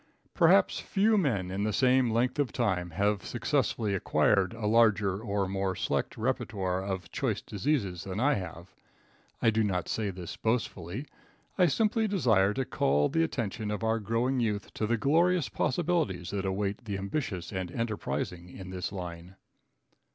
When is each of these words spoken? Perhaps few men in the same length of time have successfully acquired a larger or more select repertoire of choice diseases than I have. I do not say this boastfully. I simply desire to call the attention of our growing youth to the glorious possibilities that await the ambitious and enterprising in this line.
Perhaps 0.33 0.79
few 0.79 1.15
men 1.15 1.51
in 1.51 1.63
the 1.63 1.71
same 1.71 2.09
length 2.09 2.39
of 2.39 2.51
time 2.51 2.89
have 2.89 3.23
successfully 3.23 3.93
acquired 3.93 4.51
a 4.55 4.65
larger 4.65 5.19
or 5.21 5.47
more 5.47 5.75
select 5.75 6.17
repertoire 6.17 6.83
of 6.83 7.11
choice 7.11 7.39
diseases 7.39 8.03
than 8.05 8.19
I 8.19 8.33
have. 8.33 8.73
I 9.43 9.51
do 9.51 9.63
not 9.63 9.87
say 9.87 10.09
this 10.09 10.35
boastfully. 10.37 11.05
I 11.55 11.67
simply 11.67 12.07
desire 12.07 12.55
to 12.55 12.65
call 12.65 13.09
the 13.09 13.21
attention 13.23 13.69
of 13.69 13.83
our 13.83 13.99
growing 13.99 14.39
youth 14.39 14.73
to 14.73 14.87
the 14.87 14.97
glorious 14.97 15.49
possibilities 15.49 16.31
that 16.31 16.45
await 16.47 16.85
the 16.85 16.97
ambitious 16.97 17.51
and 17.53 17.71
enterprising 17.71 18.49
in 18.49 18.71
this 18.71 18.91
line. 18.91 19.35